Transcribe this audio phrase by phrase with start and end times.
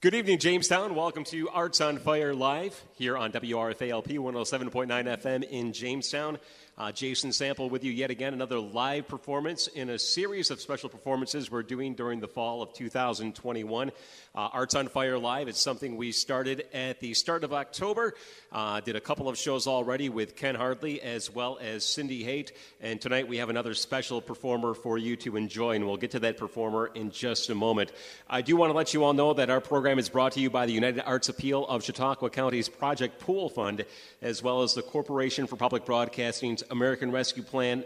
[0.00, 0.94] Good evening, Jamestown.
[0.94, 6.38] Welcome to Arts on Fire Live here on WRFALP 107.9 FM in Jamestown.
[6.78, 10.88] Uh, Jason Sample with you yet again, another live performance in a series of special
[10.88, 13.90] performances we're doing during the fall of 2021.
[14.32, 18.14] Uh, Arts on Fire Live, it's something we started at the start of October.
[18.52, 22.52] Uh, did a couple of shows already with Ken Hardley as well as Cindy Haight.
[22.80, 26.20] And tonight we have another special performer for you to enjoy, and we'll get to
[26.20, 27.90] that performer in just a moment.
[28.30, 30.48] I do want to let you all know that our program is brought to you
[30.48, 33.84] by the United Arts Appeal of Chautauqua County's Project Pool Fund,
[34.22, 37.84] as well as the Corporation for Public Broadcasting's American Rescue Plan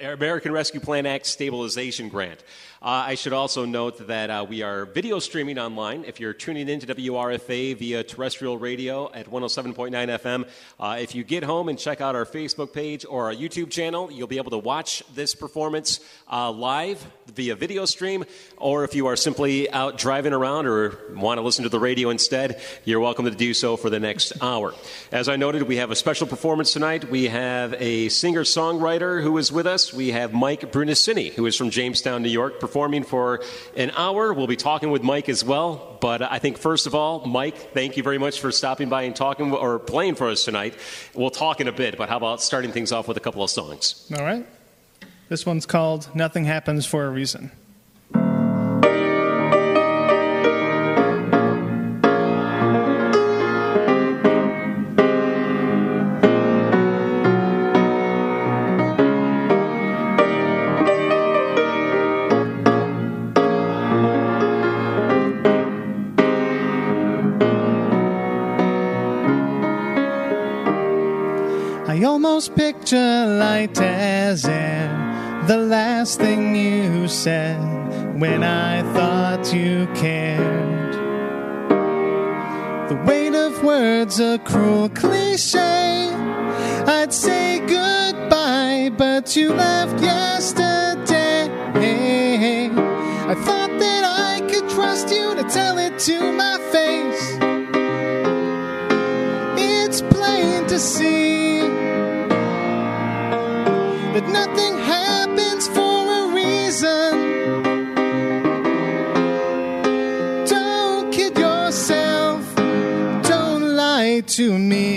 [0.00, 2.42] American Rescue Plan Act stabilization grant.
[2.80, 6.04] Uh, I should also note that uh, we are video streaming online.
[6.04, 11.24] If you're tuning in to WRFA via terrestrial radio at 107.9 FM, uh, if you
[11.24, 14.52] get home and check out our Facebook page or our YouTube channel, you'll be able
[14.52, 15.98] to watch this performance
[16.30, 18.24] uh, live via video stream.
[18.58, 22.10] Or if you are simply out driving around or want to listen to the radio
[22.10, 24.72] instead, you're welcome to do so for the next hour.
[25.10, 27.10] As I noted, we have a special performance tonight.
[27.10, 29.92] We have a singer songwriter who is with us.
[29.92, 33.42] We have Mike Brunacini, who is from Jamestown, New York performing for
[33.76, 34.32] an hour.
[34.32, 35.98] We'll be talking with Mike as well.
[36.00, 39.16] But I think, first of all, Mike, thank you very much for stopping by and
[39.16, 40.74] talking or playing for us tonight.
[41.14, 43.50] We'll talk in a bit, but how about starting things off with a couple of
[43.50, 44.10] songs?
[44.16, 44.46] All right.
[45.28, 47.50] This one's called Nothing Happens for a Reason.
[72.58, 74.88] Picture light as air.
[75.46, 77.60] The last thing you said
[78.18, 80.92] when I thought you cared.
[82.90, 86.10] The weight of words, a cruel cliche.
[86.98, 91.44] I'd say goodbye, but you left yesterday.
[93.32, 97.24] I thought that I could trust you to tell it to my face.
[99.56, 101.37] It's plain to see
[104.20, 107.10] that nothing happens for a reason.
[110.44, 112.42] Don't kid yourself,
[113.22, 114.87] don't lie to me.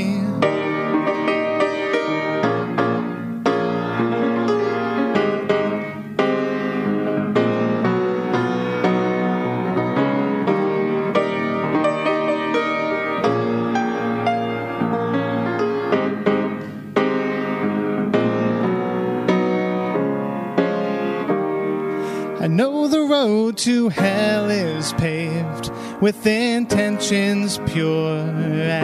[23.31, 25.71] Road to hell is paved
[26.01, 28.17] with intentions pure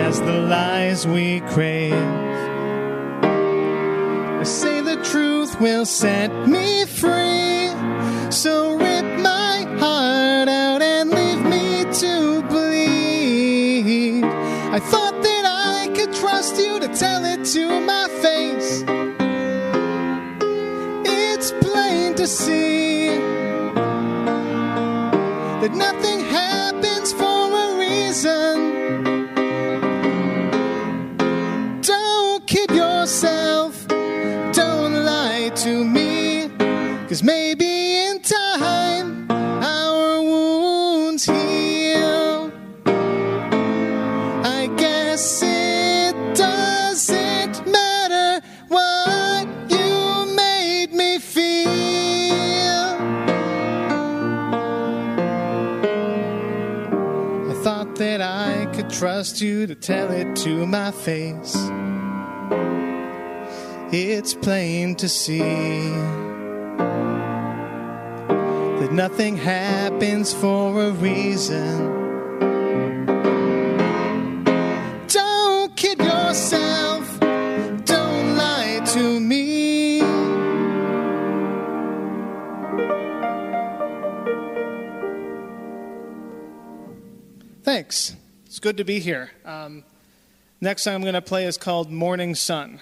[0.06, 2.12] as the lies we crave.
[4.41, 7.68] I say the truth will set me free,
[8.44, 8.53] so
[8.85, 11.68] rip my heart out and leave me
[12.03, 12.14] to
[12.52, 14.24] bleed.
[14.78, 18.72] I thought that I could trust you to tell it to my face.
[21.06, 22.66] It's plain to see
[25.73, 26.16] nothing
[59.37, 61.55] trust you to tell it to my face.
[63.91, 65.39] It's plain to see
[68.79, 71.93] that nothing happens for a reason.
[75.07, 80.01] Don't kid yourself, don't lie to me.
[87.63, 88.16] Thanks.
[88.57, 89.29] It's good to be here.
[89.45, 89.83] Um,
[90.61, 92.79] next song I'm going to play is called Morning Sun.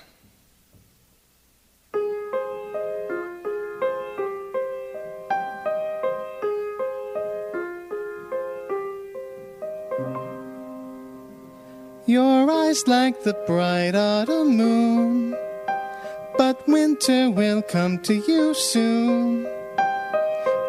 [12.05, 15.35] Your eyes like the bright autumn moon,
[16.37, 19.43] but winter will come to you soon.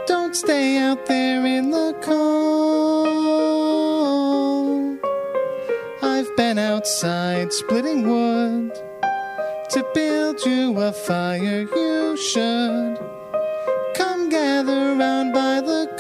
[0.08, 3.65] Don't stay out there in the cold.
[6.36, 8.70] Been outside splitting wood
[9.70, 11.66] to build you a fire.
[11.74, 12.98] You should
[13.94, 15.90] come gather round by the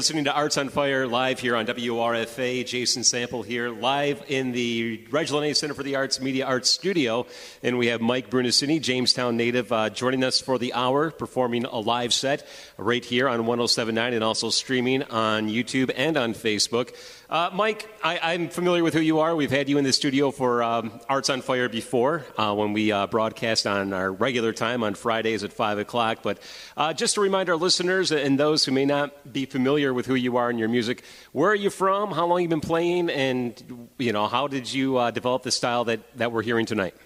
[0.00, 2.64] listening to Arts on Fire live here on WRFA.
[2.64, 7.26] Jason Sample here, live in the Reg Lenna Center for the Arts Media Arts Studio.
[7.62, 11.78] And we have Mike Brunacini, Jamestown native, uh, joining us for the hour, performing a
[11.78, 12.46] live set
[12.78, 16.94] right here on 1079 and also streaming on YouTube and on Facebook.
[17.30, 19.36] Uh, Mike, I, I'm familiar with who you are.
[19.36, 22.90] We've had you in the studio for um, Arts on Fire before uh, when we
[22.90, 26.24] uh, broadcast on our regular time on Fridays at 5 o'clock.
[26.24, 26.38] But
[26.76, 30.16] uh, just to remind our listeners and those who may not be familiar with who
[30.16, 32.10] you are and your music, where are you from?
[32.10, 33.10] How long you been playing?
[33.10, 36.96] And, you know, how did you uh, develop the style that, that we're hearing tonight?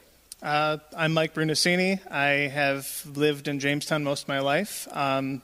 [0.43, 2.01] Uh, I'm Mike Brunacini.
[2.11, 4.89] I have lived in Jamestown most of my life.
[4.91, 5.43] Um,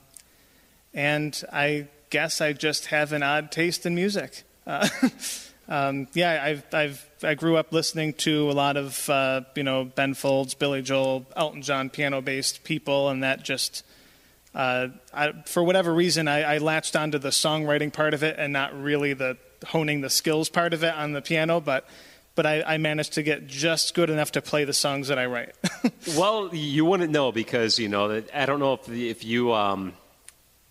[0.94, 4.44] and I guess I just have an odd taste in music.
[4.70, 4.88] Uh,
[5.68, 9.84] um, yeah, I've, I've, I grew up listening to a lot of, uh, you know,
[9.84, 13.84] Ben Folds, Billy Joel, Elton John piano based people, and that just,
[14.54, 18.52] uh, I, for whatever reason, I, I latched onto the songwriting part of it and
[18.52, 19.36] not really the
[19.66, 21.86] honing the skills part of it on the piano, but
[22.36, 25.26] but I, I managed to get just good enough to play the songs that I
[25.26, 25.54] write.
[26.16, 29.92] Well, you wouldn't know because you know I don't know if if you um,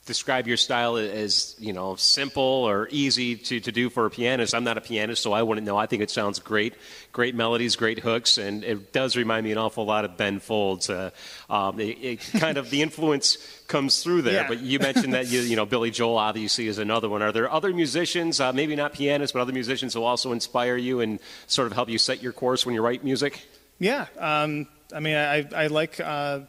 [0.10, 4.56] describe your style as you know simple or easy to, to do for a pianist.
[4.56, 5.78] I'm not a pianist, so I wouldn't know.
[5.78, 6.74] I think it sounds great,
[7.12, 10.90] great melodies, great hooks, and it does remind me an awful lot of Ben Folds.
[10.90, 11.12] Uh,
[11.48, 13.38] um, it, it kind of the influence
[13.68, 14.34] comes through there.
[14.34, 14.48] Yeah.
[14.48, 17.22] But you mentioned that you you know Billy Joel obviously is another one.
[17.22, 21.02] Are there other musicians, uh, maybe not pianists, but other musicians who also inspire you
[21.02, 23.46] and sort of help you set your course when you write music?
[23.78, 26.00] Yeah, um, I mean, I, I like.
[26.00, 26.40] Uh,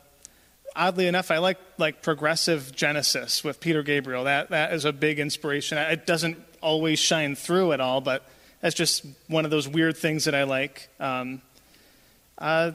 [0.75, 4.25] oddly enough, I like like progressive Genesis with Peter Gabriel.
[4.25, 5.79] That that is a big inspiration.
[5.79, 8.25] It doesn't always shine through at all, but
[8.61, 10.89] that's just one of those weird things that I like.
[10.99, 11.41] Um,
[12.39, 12.73] uh,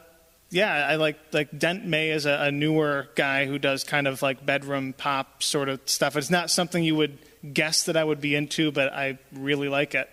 [0.50, 4.22] yeah, I like like Dent May is a, a newer guy who does kind of
[4.22, 6.16] like bedroom pop sort of stuff.
[6.16, 7.18] It's not something you would
[7.54, 10.10] guess that I would be into, but I really like it.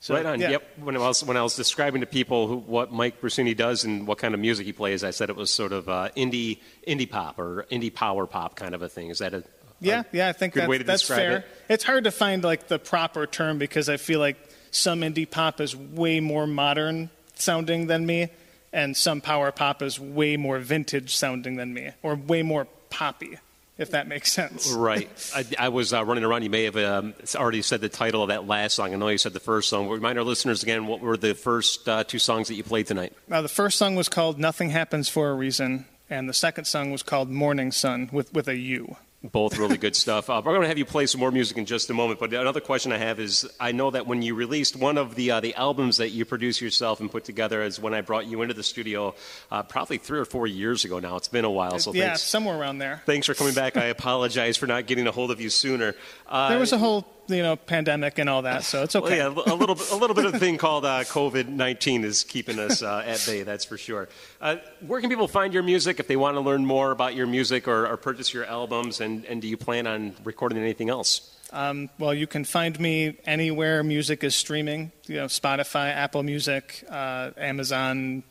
[0.00, 0.40] So, right on.
[0.40, 0.50] yeah.
[0.50, 0.62] Yep.
[0.84, 4.06] When I was when I was describing to people who, what Mike Brunacini does and
[4.06, 7.10] what kind of music he plays, I said it was sort of uh, indie indie
[7.10, 9.10] pop or indie power pop kind of a thing.
[9.10, 9.42] Is that a
[9.80, 11.36] Yeah, a yeah, I think good that's, way to that's describe fair.
[11.38, 11.46] it?
[11.68, 14.36] It's hard to find like the proper term because I feel like
[14.70, 18.28] some indie pop is way more modern sounding than me,
[18.72, 23.38] and some power pop is way more vintage sounding than me, or way more poppy.
[23.78, 24.70] If that makes sense.
[24.70, 25.08] Right.
[25.34, 26.42] I, I was uh, running around.
[26.42, 28.92] You may have um, already said the title of that last song.
[28.92, 29.88] I know you said the first song.
[29.88, 33.12] Remind our listeners again what were the first uh, two songs that you played tonight?
[33.30, 36.90] Uh, the first song was called Nothing Happens for a Reason, and the second song
[36.90, 38.96] was called Morning Sun with, with a U.
[39.24, 40.30] Both really good stuff.
[40.30, 42.20] Uh, we're going to have you play some more music in just a moment.
[42.20, 45.32] But another question I have is I know that when you released one of the,
[45.32, 48.42] uh, the albums that you produced yourself and put together is when I brought you
[48.42, 49.16] into the studio
[49.50, 51.16] uh, probably three or four years ago now.
[51.16, 51.80] It's been a while.
[51.80, 53.02] So yeah, thanks, somewhere around there.
[53.06, 53.76] Thanks for coming back.
[53.76, 55.96] I apologize for not getting a hold of you sooner.
[56.28, 59.18] Uh, there was a whole you know pandemic and all that, so it's okay.
[59.28, 62.24] Well, yeah, a little a little bit of a thing called uh, COVID nineteen is
[62.24, 63.42] keeping us uh, at bay.
[63.42, 64.08] That's for sure.
[64.40, 64.56] Uh,
[64.86, 67.68] where can people find your music if they want to learn more about your music
[67.68, 69.00] or, or purchase your albums?
[69.00, 71.34] And, and do you plan on recording anything else?
[71.52, 74.92] Um, well, you can find me anywhere music is streaming.
[75.06, 78.22] You know, Spotify, Apple Music, uh, Amazon,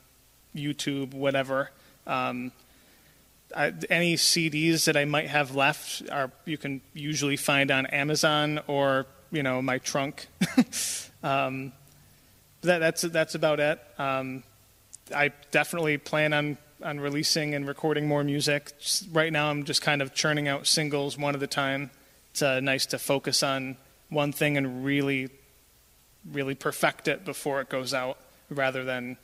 [0.54, 1.70] YouTube, whatever.
[2.06, 2.52] Um,
[3.56, 8.60] I, any CDs that I might have left are you can usually find on Amazon
[8.66, 10.26] or you know my trunk.
[11.22, 11.72] um,
[12.62, 13.80] that, that's that's about it.
[13.98, 14.42] Um,
[15.14, 18.72] I definitely plan on on releasing and recording more music.
[18.78, 21.90] Just right now, I'm just kind of churning out singles one at a time.
[22.30, 23.76] It's uh, nice to focus on
[24.10, 25.28] one thing and really,
[26.30, 28.18] really perfect it before it goes out,
[28.50, 29.16] rather than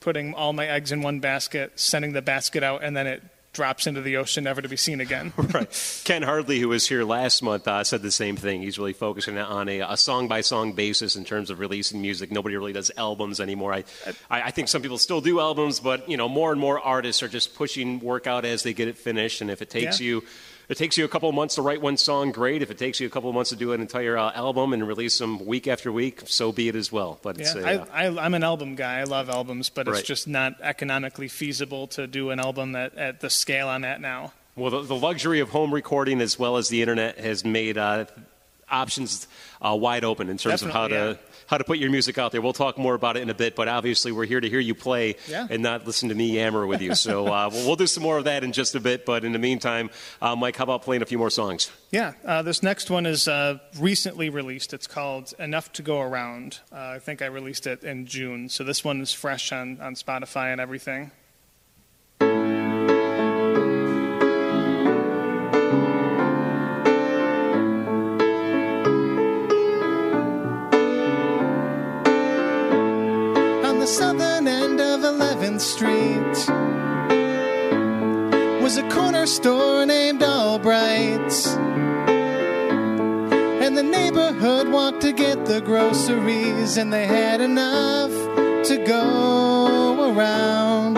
[0.00, 3.86] putting all my eggs in one basket, sending the basket out, and then it drops
[3.86, 5.32] into the ocean, never to be seen again.
[5.36, 6.00] right.
[6.04, 8.62] Ken Hardley, who was here last month, uh, said the same thing.
[8.62, 12.30] He's really focusing on a, song by song basis in terms of releasing music.
[12.30, 13.72] Nobody really does albums anymore.
[13.72, 13.84] I,
[14.30, 17.22] I, I, think some people still do albums, but you know, more and more artists
[17.22, 19.40] are just pushing work out as they get it finished.
[19.40, 20.06] And if it takes yeah.
[20.06, 20.24] you
[20.68, 22.60] it takes you a couple of months to write one song, great.
[22.60, 24.86] If it takes you a couple of months to do an entire uh, album and
[24.86, 27.18] release them week after week, so be it as well.
[27.22, 28.98] But yeah, uh, I, am an album guy.
[28.98, 33.20] I love albums, but it's just not economically feasible to do an album at, at
[33.20, 34.32] the scale I'm at now.
[34.56, 38.06] Well, the, the, luxury of home recording as well as the internet has made uh,
[38.70, 39.26] options
[39.60, 41.28] uh, wide open in terms Definitely, of how to yeah.
[41.46, 42.40] how to put your music out there.
[42.40, 44.74] We'll talk more about it in a bit, but obviously we're here to hear you
[44.74, 45.46] play yeah.
[45.50, 46.94] and not listen to me yammer with you.
[46.94, 49.06] So uh, we'll, we'll, do some more of that in just a bit.
[49.06, 51.70] But in the meantime, uh, Mike, how about playing a few more songs?
[51.90, 54.74] Yeah, uh, this next one is uh, recently released.
[54.74, 58.64] It's called "Enough to Go Around." Uh, I think I released it in June, so
[58.64, 61.10] this one is fresh on on Spotify and everything.
[75.58, 76.36] 11th Street
[78.62, 81.46] was a corner store named Albright's.
[83.64, 88.12] And the neighborhood walked to get the groceries, and they had enough
[88.68, 90.96] to go around.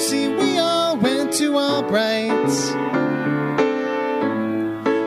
[0.00, 2.70] See, we all went to Albright's,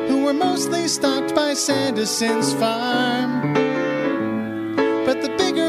[0.10, 3.69] who were mostly stocked by Sanderson's farm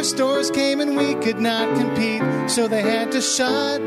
[0.03, 3.81] stores came and we could not compete, so they had to shut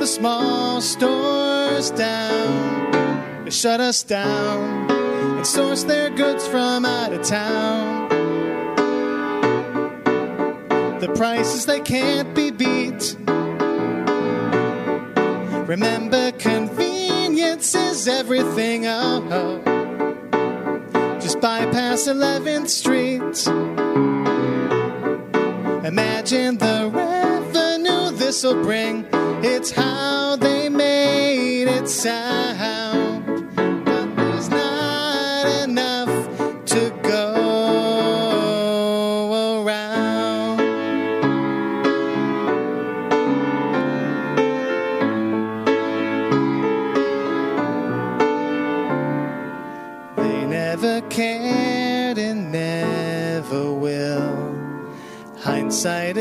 [0.00, 3.44] the small stores down.
[3.44, 8.08] They shut us down and source their goods from out of town.
[11.00, 13.16] The prices they can't be beat.
[15.68, 18.86] Remember, convenience is everything.
[18.86, 21.18] Oh, oh.
[21.20, 23.87] just bypass 11th Street.
[25.88, 29.06] Imagine the revenue this'll bring.
[29.42, 33.17] It's how they made it sound.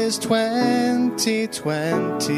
[0.07, 2.33] Is 2020.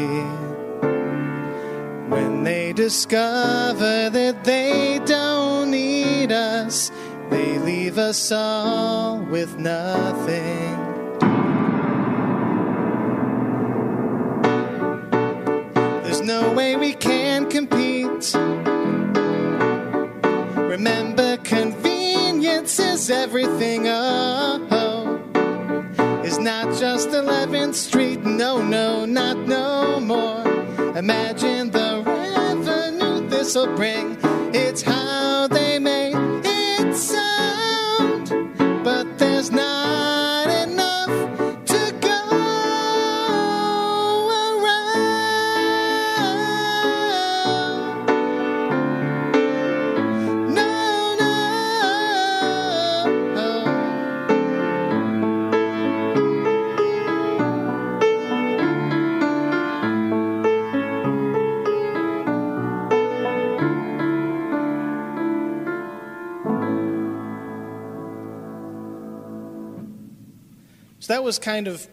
[2.08, 6.90] When they discover that they don't need us,
[7.30, 10.76] they leave us all with nothing.
[16.02, 18.34] There's no way we can compete.
[20.56, 23.84] Remember, convenience is everything.
[23.84, 24.69] Just
[27.20, 28.20] 11th Street.
[28.24, 30.42] No, no, not no more.
[30.96, 34.16] Imagine the revenue this'll bring.
[34.54, 35.46] It's how
[71.10, 71.88] That was kind of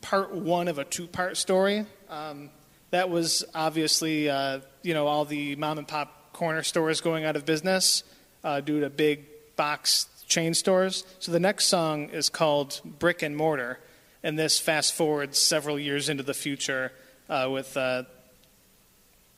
[0.00, 1.86] part one of a two part story.
[2.08, 2.50] Um,
[2.90, 7.34] that was obviously, uh, you know, all the mom and pop corner stores going out
[7.34, 8.04] of business
[8.44, 11.02] uh, due to big box chain stores.
[11.18, 13.80] So the next song is called Brick and Mortar,
[14.22, 16.92] and this fast forwards several years into the future
[17.28, 18.04] uh, with uh,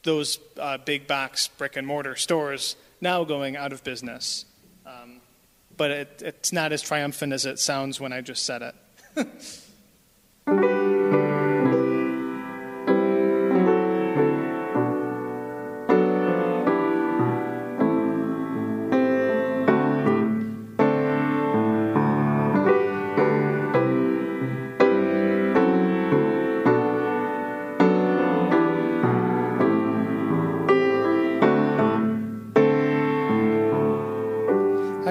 [0.02, 4.44] those uh, big box brick and mortar stores now going out of business.
[4.84, 5.22] Um,
[5.74, 8.74] but it, it's not as triumphant as it sounds when I just said it.
[9.14, 9.24] Our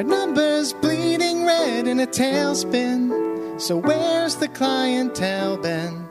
[0.04, 2.91] numbers bleeding red in a tailspin.
[3.62, 6.08] So where's the clientele been?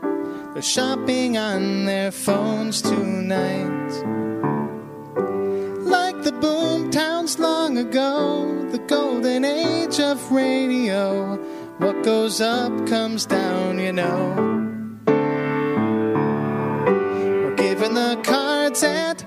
[0.52, 3.90] They're shopping on their phones tonight.
[5.82, 11.34] Like the boom towns long ago, the golden age of radio.
[11.78, 15.02] What goes up comes down, you know.
[17.42, 19.22] We're giving the cards at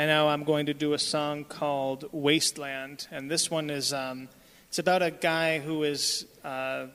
[0.00, 3.06] And now I'm going to do a song called Wasteland.
[3.10, 4.30] And this one is um,
[4.66, 6.86] it's about a guy who is uh,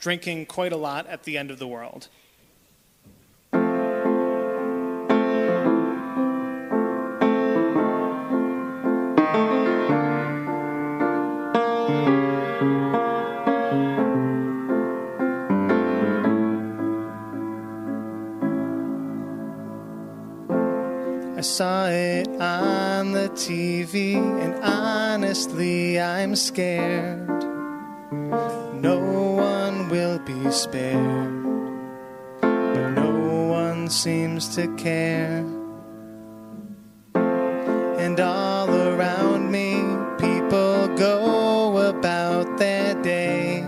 [0.00, 2.08] drinking quite a lot at the end of the world.
[23.84, 27.28] TV, and honestly, I'm scared.
[28.80, 31.42] No one will be spared,
[32.40, 35.44] but no one seems to care.
[37.14, 39.74] And all around me,
[40.18, 43.60] people go about their day.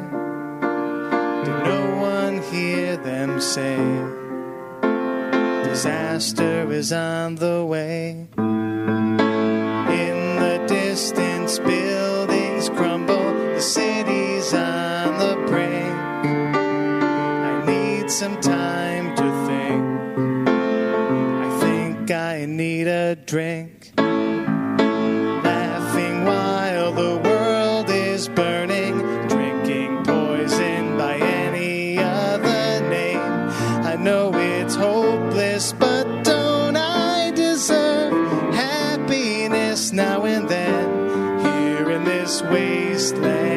[1.45, 3.77] Did no one hear them say?
[5.69, 8.27] disaster is on the way.
[23.27, 23.93] Drink.
[25.45, 33.19] Laughing while the world is burning, drinking poison by any other name.
[33.85, 42.43] I know it's hopeless, but don't I deserve happiness now and then here in this
[42.43, 43.56] wasteland?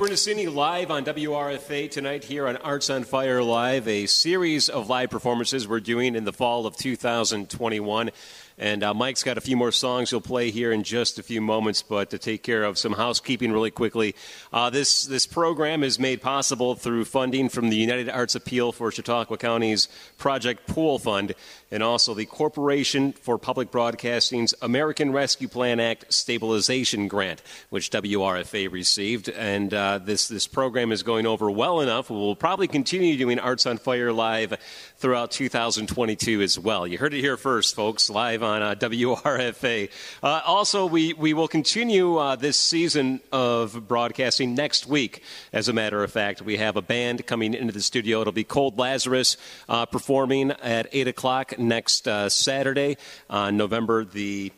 [0.00, 5.10] Mike live on WRFA tonight here on Arts on Fire Live, a series of live
[5.10, 8.10] performances we're doing in the fall of 2021.
[8.58, 11.40] And uh, Mike's got a few more songs he'll play here in just a few
[11.40, 14.14] moments, but to take care of some housekeeping really quickly,
[14.52, 18.90] uh, this this program is made possible through funding from the United Arts Appeal for
[18.90, 21.34] Chautauqua County's Project Pool Fund,
[21.70, 28.70] and also the Corporation for Public Broadcasting's American Rescue Plan Act Stabilization Grant, which WRFA
[28.70, 29.28] received.
[29.28, 32.10] And uh, this this program is going over well enough.
[32.10, 34.58] We'll probably continue doing Arts on Fire live
[34.96, 36.86] throughout 2022 as well.
[36.86, 39.90] You heard it here first, folks, live on uh, WRFA.
[40.22, 45.22] Uh, also, we, we will continue uh, this season of broadcasting next week.
[45.52, 48.20] As a matter of fact, we have a band coming into the studio.
[48.20, 49.36] It'll be Cold Lazarus
[49.68, 52.96] uh, performing at 8 o'clock next uh, Saturday,
[53.28, 54.52] uh, November the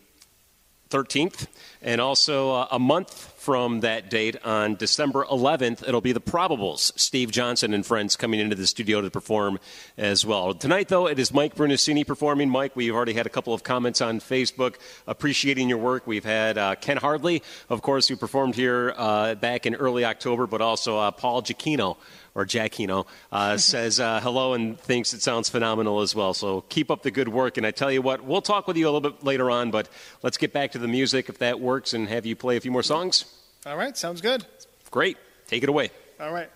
[0.91, 1.47] 13th.
[1.83, 6.93] And also uh, a month from that date on December 11th, it'll be the Probables.
[6.99, 9.59] Steve Johnson and friends coming into the studio to perform
[9.97, 10.53] as well.
[10.53, 12.51] Tonight, though, it is Mike Brunacini performing.
[12.51, 14.75] Mike, we've already had a couple of comments on Facebook
[15.07, 16.07] appreciating your work.
[16.07, 20.47] We've had uh, Ken Hardley, of course, who performed here uh, back in early October,
[20.47, 21.97] but also uh, Paul Giacchino
[22.41, 26.35] or Giacchino, uh, says uh, hello and thinks it sounds phenomenal as well.
[26.35, 27.57] So keep up the good work.
[27.57, 29.89] And I tell you what, we'll talk with you a little bit later on, but
[30.23, 32.71] let's get back to the music if that works and have you play a few
[32.71, 33.25] more songs.
[33.67, 34.47] All right, sounds good.
[34.91, 35.19] Great.
[35.47, 35.91] Take it away.
[36.19, 36.51] All right.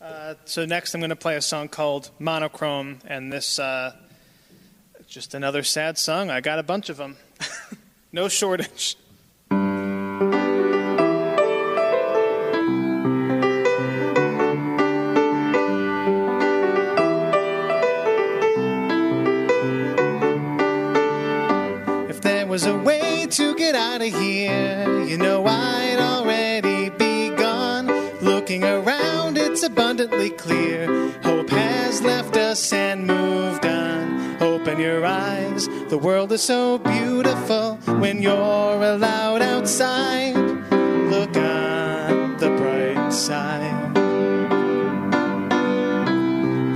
[0.00, 3.94] Uh, so next, I'm going to play a song called Monochrome, and this uh,
[5.08, 6.30] just another sad song.
[6.30, 7.16] I got a bunch of them,
[8.12, 8.96] no shortage.
[23.72, 27.86] Get out of here, you know I'd already be gone.
[28.22, 30.86] Looking around, it's abundantly clear.
[31.22, 34.42] Hope has left us and moved on.
[34.42, 40.34] Open your eyes, the world is so beautiful when you're allowed outside.
[41.14, 43.98] Look on the bright side.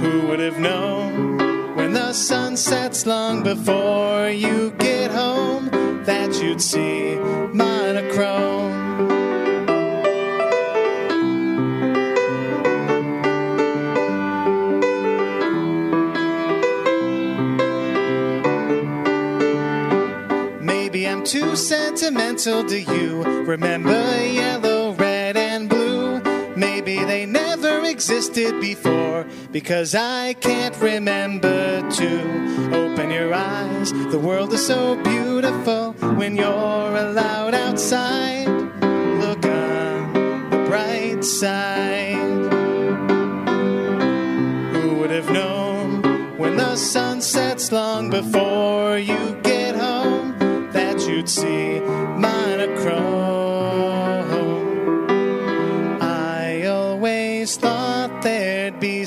[0.03, 6.61] Who would have known when the sun sets long before you get home that you'd
[6.61, 7.17] see
[7.53, 8.73] monochrome?
[20.61, 23.23] Maybe I'm too sentimental to you.
[23.23, 26.21] Remember yellow, red, and blue.
[26.57, 27.42] Maybe they never
[27.93, 32.11] existed before because I can't remember to
[32.73, 33.93] open your eyes.
[33.93, 38.49] The world is so beautiful when you're allowed outside.
[38.49, 42.17] Look on the bright side.
[44.75, 50.39] Who would have known when the sun sets long before you get home
[50.73, 51.79] that you'd see
[52.25, 53.13] monochrome?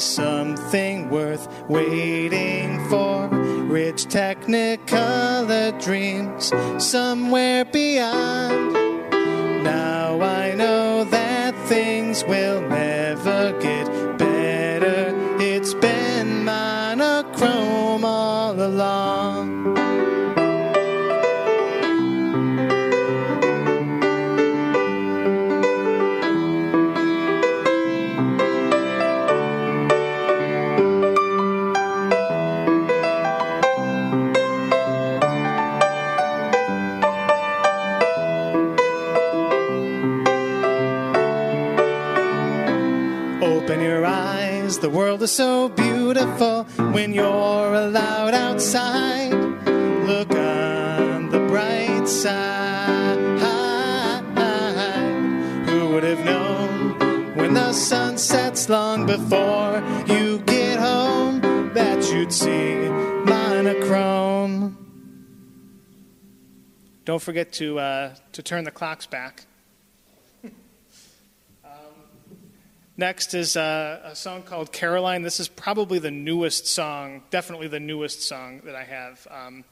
[0.04, 3.28] Something worth waiting for.
[3.28, 6.52] Rich technicolor dreams
[6.84, 8.74] somewhere beyond.
[9.64, 15.14] Now I know that things will never get better.
[15.40, 19.75] It's been monochrome all along.
[45.26, 49.34] Is so beautiful when you're allowed outside.
[49.34, 53.18] Look on the bright side.
[55.68, 61.42] Who would have known when the sun sets long before you get home
[61.74, 62.88] that you'd see
[63.26, 64.78] monochrome?
[67.04, 69.48] Don't forget to, uh, to turn the clocks back.
[72.98, 75.22] Next is uh, a song called Caroline.
[75.22, 79.28] This is probably the newest song, definitely the newest song that I have.
[79.30, 79.66] Um,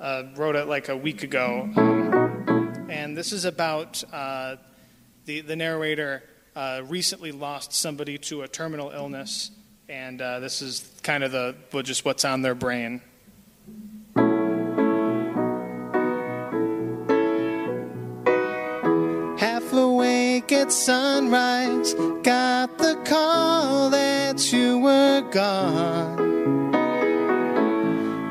[0.00, 1.70] uh, wrote it like a week ago.
[1.76, 4.56] Um, and this is about uh,
[5.24, 6.24] the, the narrator
[6.56, 9.52] uh, recently lost somebody to a terminal illness.
[9.88, 13.02] And uh, this is kind of the, just what's on their brain.
[20.52, 26.28] At sunrise, got the call that you were gone.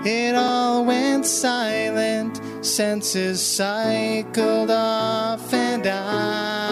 [0.06, 6.67] It all went silent, senses cycled off and on.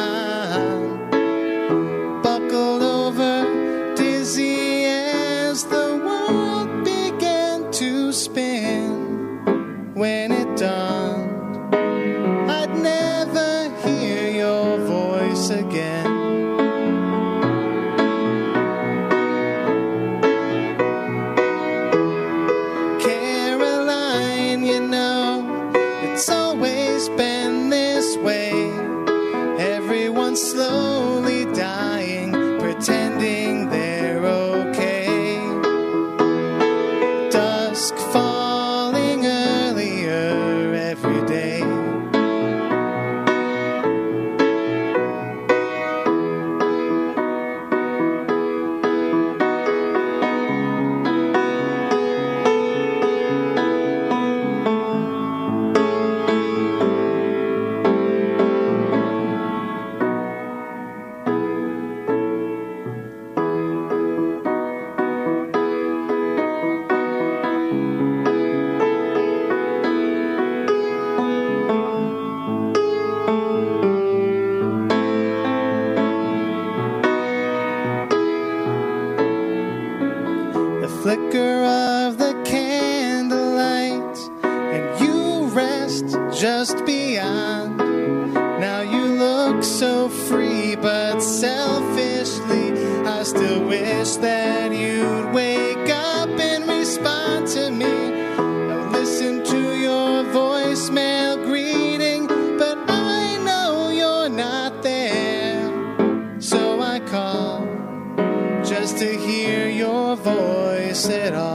[111.05, 111.54] será.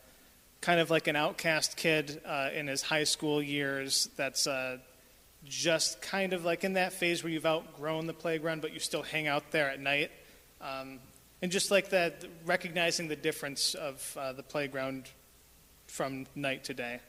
[0.61, 4.77] kind of like an outcast kid uh, in his high school years that's uh,
[5.43, 9.01] just kind of like in that phase where you've outgrown the playground, but you still
[9.01, 10.11] hang out there at night.
[10.61, 10.99] Um,
[11.41, 15.09] And just like that, recognizing the difference of uh, the playground
[15.87, 16.99] from night to day.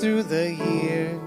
[0.00, 1.20] Through the year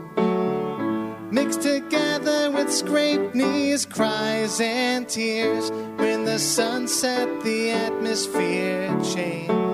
[1.31, 5.71] mixed together with scraped knees, cries, and tears.
[5.97, 9.72] When the sun set, the atmosphere changed.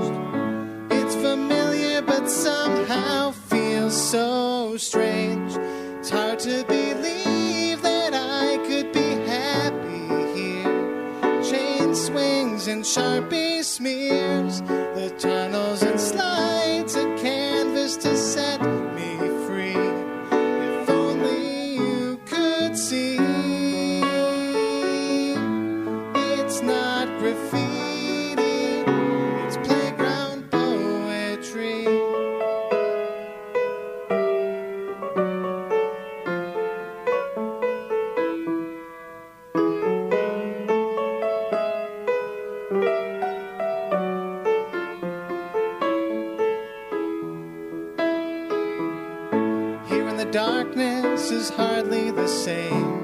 [51.31, 52.98] Is hardly the same.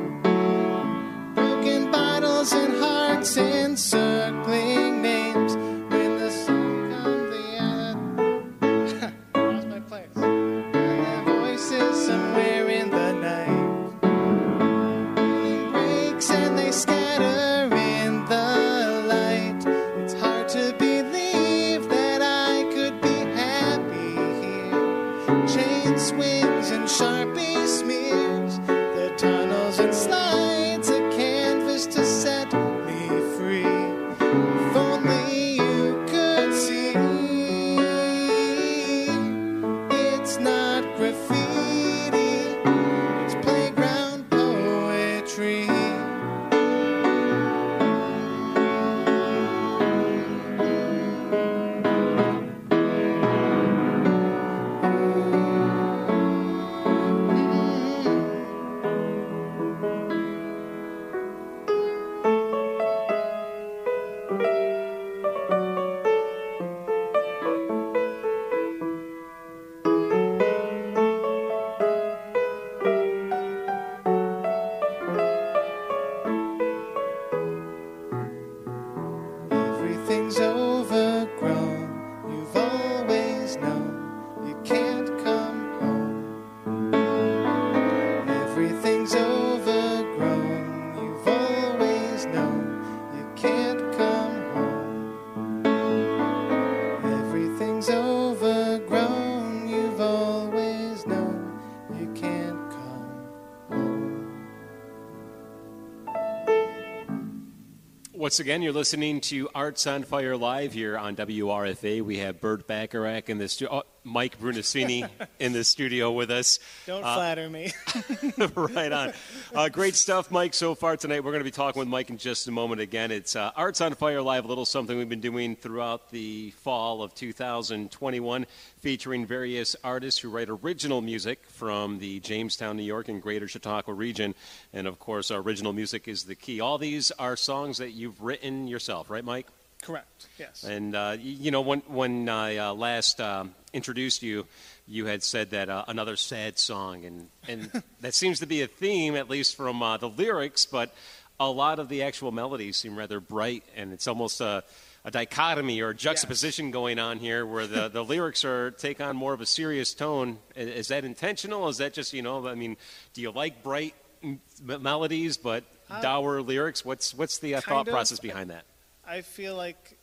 [108.36, 112.02] Once again, you're listening to Arts on Fire Live here on WRFA.
[112.02, 116.60] We have Burt Bacharach in the studio, oh, Mike Brunacini in the studio with us.
[116.86, 117.72] Don't uh, flatter me.
[118.56, 119.14] right on.
[119.56, 121.24] Uh, great stuff, Mike, so far tonight.
[121.24, 123.10] We're going to be talking with Mike in just a moment again.
[123.10, 127.02] It's uh, Arts on Fire Live, a little something we've been doing throughout the fall
[127.02, 128.48] of 2021,
[128.80, 133.94] featuring various artists who write original music from the Jamestown, New York, and greater Chautauqua
[133.94, 134.36] region.
[134.74, 136.60] And of course, our original music is the key.
[136.60, 139.48] All these are songs that you've written yourself, right, Mike?
[139.82, 140.28] Correct.
[140.38, 140.64] Yes.
[140.64, 144.48] And uh, you know, when when I uh, last um, introduced you,
[144.88, 148.68] you had said that uh, another sad song, and and that seems to be a
[148.68, 150.66] theme, at least from uh, the lyrics.
[150.66, 150.94] But
[151.40, 154.64] a lot of the actual melodies seem rather bright, and it's almost a,
[155.04, 159.34] a dichotomy or juxtaposition going on here, where the, the lyrics are take on more
[159.34, 160.38] of a serious tone.
[160.56, 161.68] Is that intentional?
[161.68, 162.48] Is that just you know?
[162.48, 162.78] I mean,
[163.14, 165.64] do you like bright m- melodies but
[166.02, 166.86] dour lyrics?
[166.86, 167.92] What's what's the uh, thought of.
[167.92, 168.66] process behind that?
[169.08, 169.95] I feel like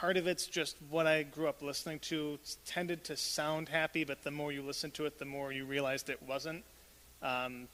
[0.00, 2.38] part of it's just what I grew up listening to.
[2.64, 6.08] Tended to sound happy, but the more you listen to it, the more you realized
[6.08, 6.64] it wasn't.
[7.22, 7.68] Um,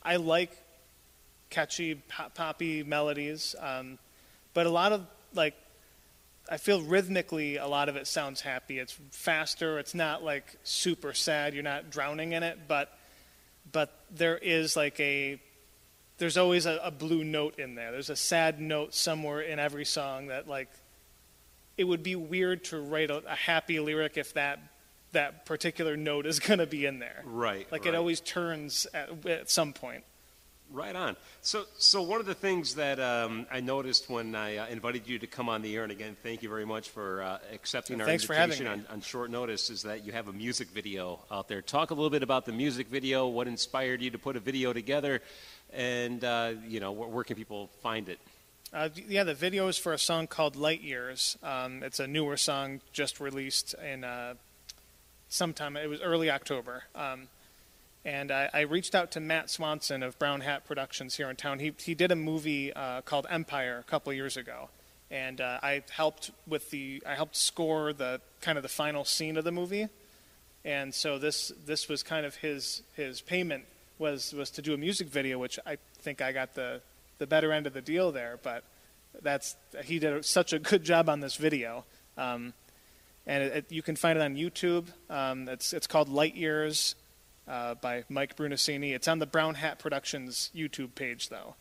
[0.00, 0.56] I like
[1.50, 3.98] catchy pop- poppy melodies, um,
[4.54, 5.54] but a lot of like
[6.48, 8.78] I feel rhythmically a lot of it sounds happy.
[8.78, 9.80] It's faster.
[9.80, 11.52] It's not like super sad.
[11.52, 12.96] You're not drowning in it, but
[13.72, 15.40] but there is like a
[16.18, 17.90] there's always a, a blue note in there.
[17.90, 20.68] There's a sad note somewhere in every song that like
[21.76, 24.60] it would be weird to write a, a happy lyric if that
[25.12, 27.22] that particular note is going to be in there.
[27.24, 27.66] Right.
[27.70, 27.94] Like right.
[27.94, 30.04] it always turns at, at some point.
[30.72, 31.16] Right on.
[31.42, 35.16] So, so one of the things that um, I noticed when I uh, invited you
[35.20, 38.08] to come on the air, and again, thank you very much for uh, accepting our
[38.08, 41.62] invitation on, on short notice, is that you have a music video out there.
[41.62, 43.28] Talk a little bit about the music video.
[43.28, 45.22] What inspired you to put a video together,
[45.72, 48.18] and uh, you know, where, where can people find it?
[48.72, 51.38] Uh, yeah, the video is for a song called Light Years.
[51.42, 54.34] Um, it's a newer song just released in uh,
[55.28, 56.82] sometime, it was early October.
[56.94, 57.28] Um,
[58.04, 61.60] and I, I reached out to Matt Swanson of Brown Hat Productions here in town.
[61.60, 64.68] He, he did a movie uh, called Empire a couple years ago.
[65.12, 69.36] And uh, I helped with the, I helped score the kind of the final scene
[69.36, 69.88] of the movie.
[70.64, 73.64] And so this, this was kind of his, his payment
[74.00, 76.80] was, was to do a music video, which I think I got the,
[77.18, 78.38] the better end of the deal there.
[78.42, 78.64] But
[79.22, 81.84] that's he did such a good job on this video,
[82.16, 82.54] um,
[83.26, 84.86] and it, it, you can find it on YouTube.
[85.10, 86.94] Um, it's it's called Light Years
[87.48, 88.94] uh, by Mike Brunacini.
[88.94, 91.54] It's on the Brown Hat Productions YouTube page, though.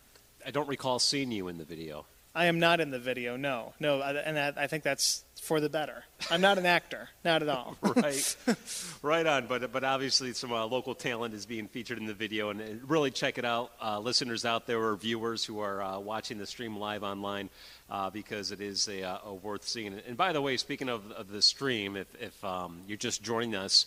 [0.45, 2.05] I don't recall seeing you in the video.
[2.35, 3.37] I am not in the video.
[3.37, 6.03] No, no, and I, I think that's for the better.
[6.29, 7.77] I'm not an actor, not at all.
[7.81, 8.35] right,
[9.01, 9.47] right on.
[9.47, 12.89] But but obviously, some uh, local talent is being featured in the video, and, and
[12.89, 16.45] really check it out, uh, listeners out there or viewers who are uh, watching the
[16.45, 17.49] stream live online,
[17.89, 19.93] uh, because it is a, uh, a worth seeing.
[20.05, 23.55] And by the way, speaking of, of the stream, if if um, you're just joining
[23.55, 23.85] us.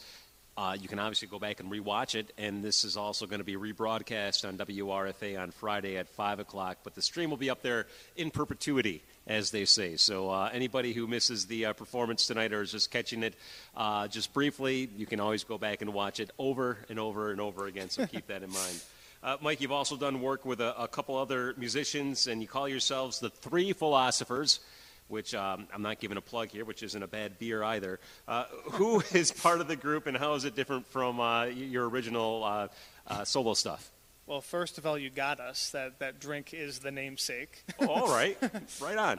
[0.59, 3.45] Uh, you can obviously go back and rewatch it, and this is also going to
[3.45, 6.79] be rebroadcast on WRFA on Friday at 5 o'clock.
[6.83, 7.87] But the stream will be up there
[8.17, 9.95] in perpetuity, as they say.
[9.95, 13.35] So uh, anybody who misses the uh, performance tonight or is just catching it
[13.77, 17.41] uh, just briefly, you can always go back and watch it over and over and
[17.41, 17.89] over again.
[17.89, 18.83] So keep that in mind.
[19.21, 22.69] Uh, Mike, you've also done work with a, a couple other musicians, and you call
[22.69, 24.61] yourselves the Three Philosophers
[25.09, 27.99] which um, I'm not giving a plug here, which isn't a bad beer either.
[28.27, 31.89] Uh, who is part of the group, and how is it different from uh, your
[31.89, 32.69] original uh,
[33.07, 33.91] uh, solo stuff?
[34.27, 35.71] Well, first of all, you got us.
[35.71, 37.65] That that drink is the namesake.
[37.81, 38.37] Oh, all right,
[38.81, 39.19] right on.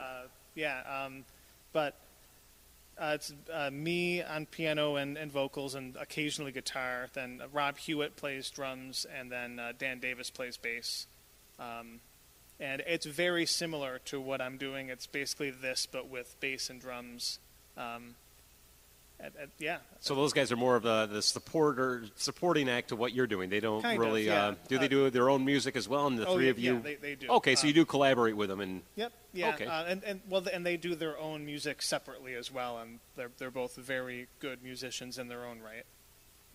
[0.55, 1.25] yeah, um,
[1.73, 1.95] but
[2.99, 7.07] uh, it's uh, me on piano and, and vocals, and occasionally guitar.
[7.13, 11.07] Then Rob Hewitt plays drums, and then uh, Dan Davis plays bass.
[11.59, 12.01] Um,
[12.59, 14.89] and it's very similar to what I'm doing.
[14.89, 17.39] It's basically this, but with bass and drums.
[17.77, 18.15] Um,
[19.21, 22.95] and- and- yeah, so those guys are more of the, the supporter supporting act to
[22.95, 23.49] what you're doing.
[23.49, 24.25] They don't Kind of, really.
[24.25, 24.47] yeah.
[24.47, 26.07] uh, do they Uh, do their own music as well?
[26.07, 26.73] And the Oh, three yeah, of you.
[26.75, 27.27] yeah, they- they do.
[27.29, 29.11] Okay, so Uh, you do collaborate with them, and Yep.
[29.33, 29.53] Yeah.
[29.55, 29.65] Okay.
[29.65, 33.31] Uh, and and well, and they do their own music separately as well, and they're
[33.37, 35.85] they're both very good musicians in their own right.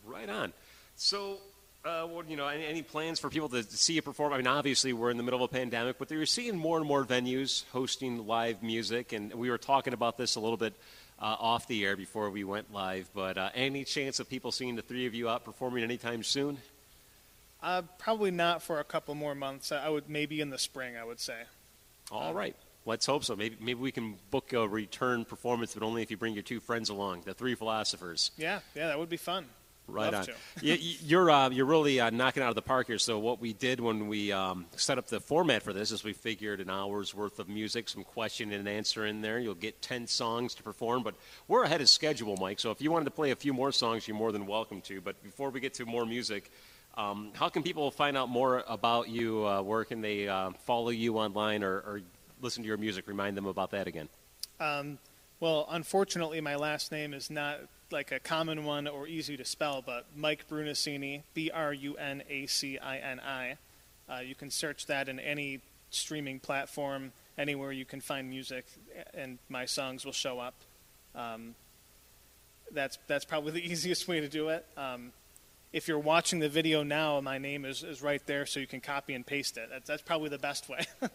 [0.03, 0.53] Right on.
[0.97, 1.41] So,
[1.85, 4.33] uh, what, you know, any, any plans for people to see you perform?
[4.33, 6.87] I mean, obviously we're in the middle of a pandemic, but you're seeing more and
[6.87, 10.75] more venues hosting live music, and we were talking about this a little bit
[11.21, 13.09] uh, off the air before we went live.
[13.15, 16.59] But uh, any chance of people seeing the three of you out performing anytime soon?
[17.63, 19.73] Uh, probably not for a couple more months.
[19.73, 20.97] I would maybe in the spring.
[20.97, 21.43] I would say.
[22.11, 22.57] All right.
[22.87, 23.35] Let's hope so.
[23.35, 26.61] Maybe maybe we can book a return performance, but only if you bring your two
[26.61, 28.31] friends along, the three philosophers.
[28.37, 28.61] Yeah.
[28.75, 29.47] Yeah, that would be fun.
[29.87, 30.35] Right Love on.
[30.63, 32.99] you, you're uh, you're really uh, knocking out of the park here.
[32.99, 36.15] So what we did when we um, set up the format for this is we
[36.15, 39.39] figured an hour's worth of music, some question and answer in there.
[39.39, 41.15] You'll get ten songs to perform, but
[41.49, 42.61] we're ahead of schedule, Mike.
[42.61, 45.03] So if you wanted to play a few more songs, you're more than welcome to.
[45.03, 46.51] But before we get to more music.
[46.97, 49.45] Um, how can people find out more about you?
[49.45, 52.01] Uh, where can they uh, follow you online or, or
[52.41, 53.09] listen to your music?
[53.09, 54.09] Remind them about that again.
[54.61, 54.99] Um,
[55.41, 57.59] well, unfortunately, my last name is not
[57.95, 62.23] like a common one or easy to spell, but Mike Brunacini, B R U N
[62.29, 63.57] A C I N I.
[64.07, 68.67] Uh, you can search that in any streaming platform, anywhere you can find music,
[69.15, 70.55] and my songs will show up.
[71.15, 71.55] Um,
[72.73, 74.67] that's that's probably the easiest way to do it.
[74.77, 75.13] Um,
[75.73, 78.81] if you're watching the video now, my name is, is right there, so you can
[78.81, 79.69] copy and paste it.
[79.71, 80.85] That's, that's probably the best way.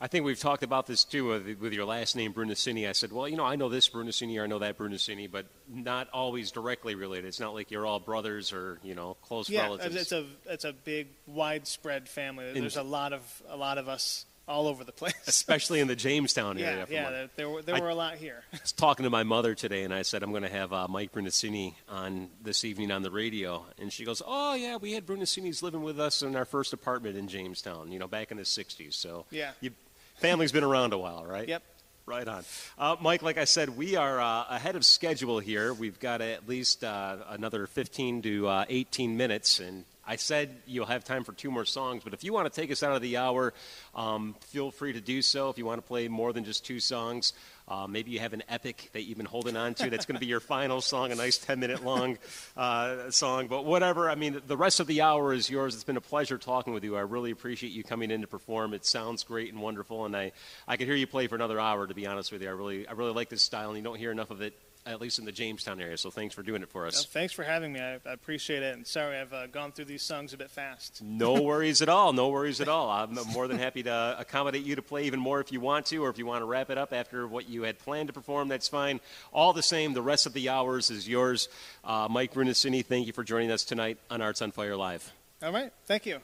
[0.00, 2.86] I think we've talked about this too with, with your last name, Brunacini.
[2.88, 5.46] I said, well, you know, I know this Brunacini or I know that Brunacini, but
[5.68, 7.26] not always directly related.
[7.28, 9.96] It's not like you're all brothers or you know close yeah, relatives.
[9.96, 12.52] it's a it's a big widespread family.
[12.52, 15.14] There's a lot of a lot of us all over the place.
[15.26, 16.86] Especially in the Jamestown area.
[16.88, 17.10] yeah, yeah.
[17.10, 18.42] There, there were there I- were a lot here.
[18.52, 20.86] I was talking to my mother today, and I said I'm going to have uh,
[20.88, 25.06] Mike Brunacini on this evening on the radio, and she goes, "Oh yeah, we had
[25.06, 28.42] Brunacinis living with us in our first apartment in Jamestown, you know, back in the
[28.44, 29.52] '60s." So Yeah.
[29.60, 29.70] you,
[30.16, 31.48] family's been around a while, right?
[31.48, 31.62] Yep.
[32.06, 32.44] Right on.
[32.78, 35.74] Uh, Mike, like I said, we are uh, ahead of schedule here.
[35.74, 40.86] We've got at least uh, another 15 to uh, 18 minutes, and I said you'll
[40.86, 43.02] have time for two more songs, but if you want to take us out of
[43.02, 43.52] the hour,
[43.94, 45.50] um, feel free to do so.
[45.50, 47.32] If you want to play more than just two songs,
[47.68, 50.20] uh, maybe you have an epic that you've been holding on to that's going to
[50.20, 52.18] be your final song, a nice 10 minute long
[52.56, 53.48] uh, song.
[53.48, 55.74] But whatever, I mean, the rest of the hour is yours.
[55.74, 56.96] It's been a pleasure talking with you.
[56.96, 58.74] I really appreciate you coming in to perform.
[58.74, 60.30] It sounds great and wonderful, and I,
[60.68, 62.48] I could hear you play for another hour, to be honest with you.
[62.48, 64.54] I really, I really like this style, and you don't hear enough of it
[64.86, 65.96] at least in the Jamestown area.
[65.96, 66.94] So thanks for doing it for us.
[66.94, 67.80] Well, thanks for having me.
[67.80, 68.74] I, I, appreciate it.
[68.74, 71.02] And sorry I've uh, gone through these songs a bit fast.
[71.02, 72.12] No worries at all.
[72.12, 72.90] No worries at all.
[72.90, 76.04] I'm more than happy to accommodate you to play even more if you want to,
[76.04, 78.48] or if you want to wrap it up after what you had planned to perform.
[78.48, 79.00] That's fine.
[79.32, 81.48] All the same, the rest of the hours is yours.
[81.84, 85.12] Uh, Mike Brunacini, thank you for joining us tonight on Arts on Fire Live.
[85.42, 85.72] All right.
[85.86, 86.20] Thank you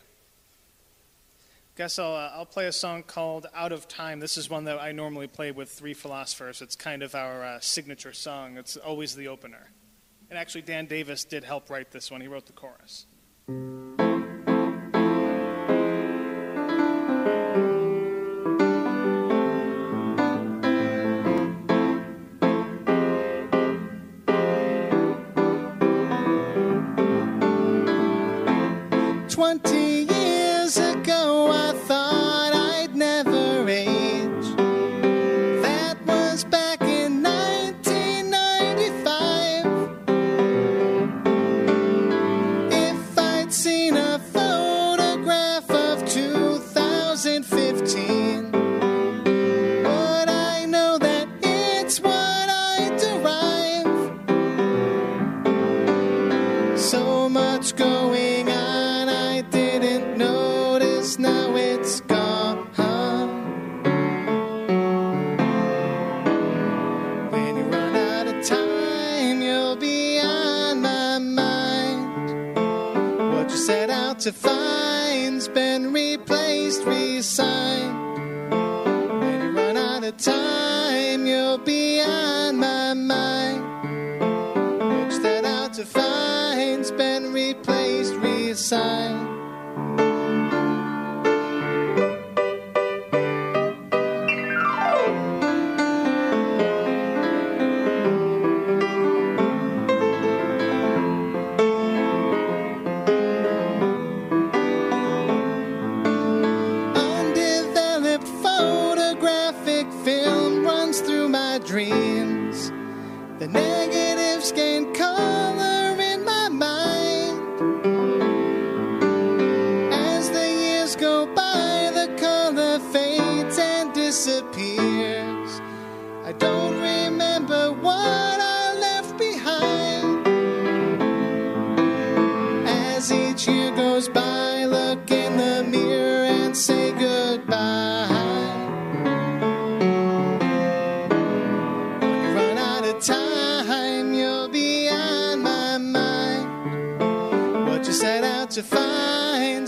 [1.76, 4.20] guess I'll, uh, I'll play a song called Out of Time.
[4.20, 6.60] This is one that I normally play with Three Philosophers.
[6.60, 9.70] It's kind of our uh, signature song, it's always the opener.
[10.30, 13.06] And actually, Dan Davis did help write this one, he wrote the chorus.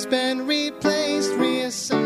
[0.02, 2.03] Been replaced, reassigned.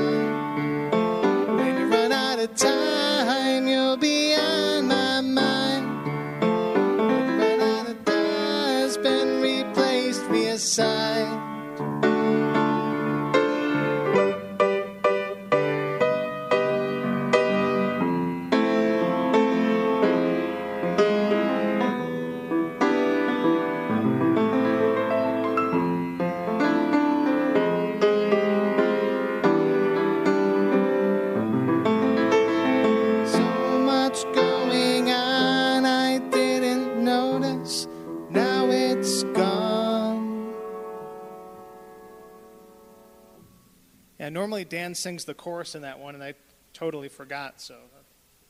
[44.69, 46.35] Dan sings the chorus in that one, and I
[46.73, 47.75] totally forgot, so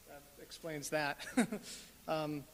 [0.08, 1.18] that explains that.
[2.08, 2.44] um,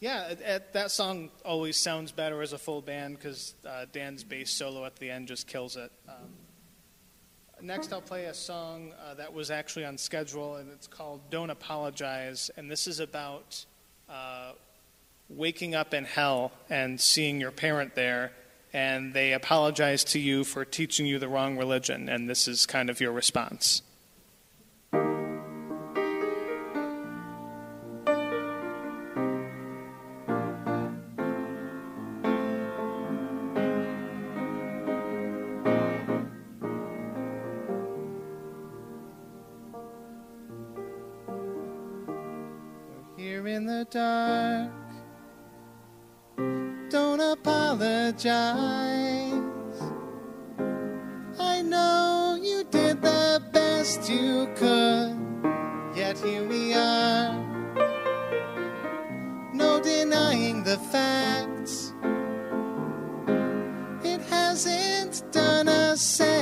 [0.00, 4.24] yeah, it, it, that song always sounds better as a full band because uh, Dan's
[4.24, 5.90] bass solo at the end just kills it.
[6.08, 6.14] Um,
[7.64, 11.48] Next, I'll play a song uh, that was actually on schedule, and it's called Don't
[11.48, 12.50] Apologize.
[12.58, 13.64] And this is about
[14.06, 14.52] uh,
[15.30, 18.32] waking up in hell and seeing your parent there,
[18.74, 22.08] and they apologize to you for teaching you the wrong religion.
[22.08, 23.82] And this is kind of your response.
[47.34, 48.30] apologize.
[51.38, 55.16] I know you did the best you could,
[55.96, 57.34] yet here we are.
[59.52, 61.92] No denying the facts.
[64.04, 66.33] It hasn't done us.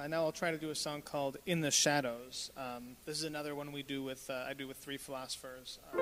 [0.00, 3.24] Uh, now I'll try to do a song called "In the Shadows." Um, this is
[3.24, 5.78] another one we do with uh, I do with three philosophers.
[5.92, 6.00] Uh,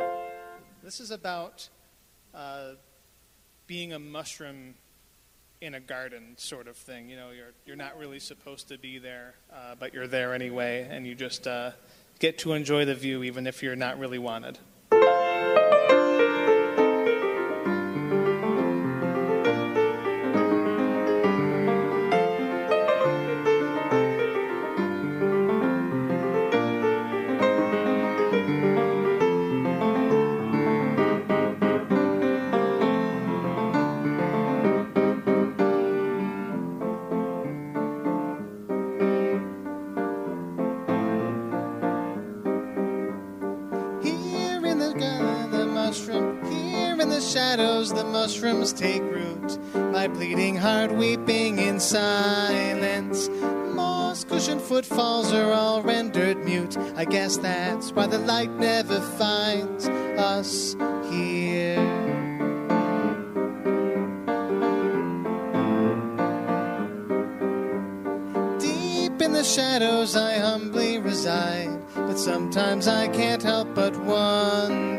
[0.85, 1.69] this is about
[2.33, 2.73] uh,
[3.67, 4.75] being a mushroom
[5.61, 7.09] in a garden, sort of thing.
[7.09, 10.87] You know, you're you're not really supposed to be there, uh, but you're there anyway,
[10.89, 11.73] and you just uh,
[12.21, 14.61] get to enjoy the view, even if you're not really wanted.
[47.39, 49.59] Shadows, the mushrooms take root.
[49.93, 53.29] My bleeding heart weeping in silence.
[53.79, 56.77] Moss cushioned footfalls are all rendered mute.
[56.97, 59.87] I guess that's why the light never finds
[60.19, 60.75] us
[61.13, 61.77] here.
[68.59, 74.98] Deep in the shadows I humbly reside, but sometimes I can't help but wonder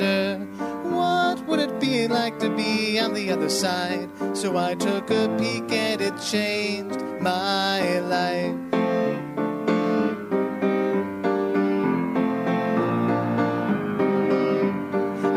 [2.24, 4.09] like to be on the other side.
[4.36, 8.59] So I took a peek and it changed my life.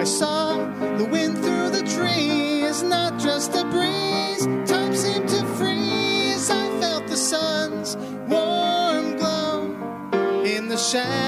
[0.02, 0.56] I saw
[1.00, 4.44] the wind through the trees, not just a breeze.
[4.72, 6.50] Time seemed to freeze.
[6.50, 7.96] I felt the sun's
[8.32, 9.60] warm glow
[10.44, 11.21] in the shadows.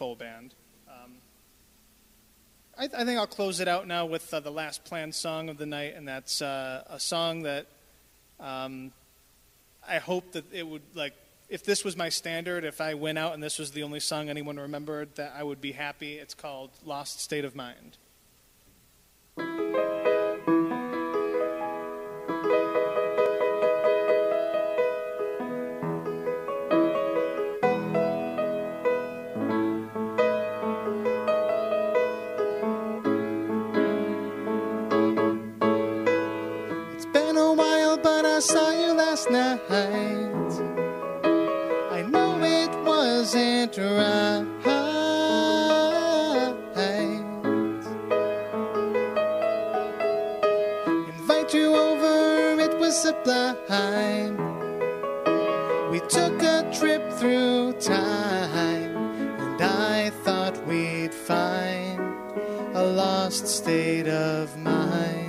[0.00, 0.54] Full band.
[0.88, 1.12] Um,
[2.78, 5.58] I, I, think I'll close it out now with uh, the last planned song of
[5.58, 7.66] the night, and that's uh, a song that
[8.40, 8.92] um,
[9.86, 11.12] I hope that it would like.
[11.50, 14.30] If this was my standard, if I went out and this was the only song
[14.30, 16.14] anyone remembered, that I would be happy.
[16.14, 17.98] It's called "Lost State of Mind."
[57.88, 58.90] Right.
[64.08, 65.19] of you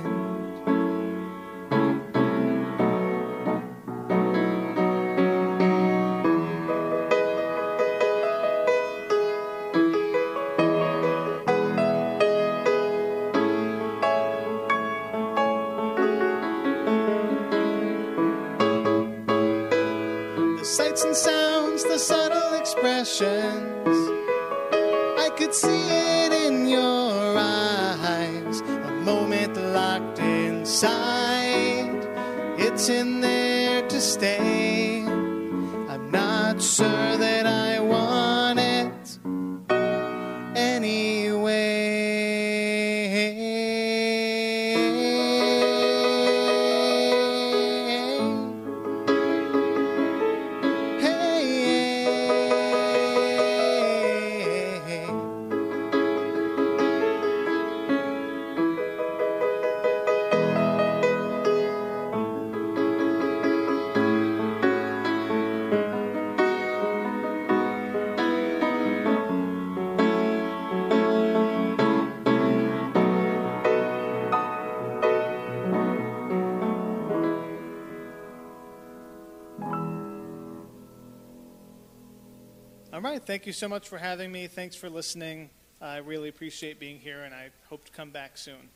[83.62, 84.48] so much for having me.
[84.48, 85.48] Thanks for listening.
[85.80, 88.70] I really appreciate being here, and I hope to come back soon.